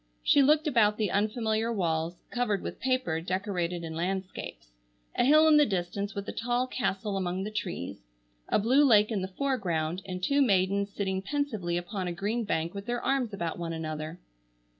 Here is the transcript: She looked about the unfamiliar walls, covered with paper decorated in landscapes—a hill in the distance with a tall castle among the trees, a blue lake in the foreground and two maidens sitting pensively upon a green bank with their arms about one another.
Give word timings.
She 0.23 0.41
looked 0.41 0.65
about 0.65 0.97
the 0.97 1.11
unfamiliar 1.11 1.71
walls, 1.71 2.15
covered 2.31 2.63
with 2.63 2.79
paper 2.79 3.21
decorated 3.21 3.83
in 3.83 3.93
landscapes—a 3.93 5.23
hill 5.23 5.47
in 5.47 5.57
the 5.57 5.63
distance 5.67 6.15
with 6.15 6.27
a 6.27 6.31
tall 6.31 6.65
castle 6.65 7.15
among 7.17 7.43
the 7.43 7.51
trees, 7.51 8.01
a 8.49 8.57
blue 8.57 8.83
lake 8.83 9.11
in 9.11 9.21
the 9.21 9.27
foreground 9.27 10.01
and 10.07 10.23
two 10.23 10.41
maidens 10.41 10.89
sitting 10.89 11.21
pensively 11.21 11.77
upon 11.77 12.07
a 12.07 12.13
green 12.13 12.45
bank 12.45 12.73
with 12.73 12.87
their 12.87 12.99
arms 12.99 13.31
about 13.31 13.59
one 13.59 13.73
another. 13.73 14.17